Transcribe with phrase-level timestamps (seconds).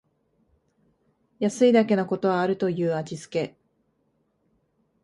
[1.37, 3.55] 安いだけのことはあるという味つけ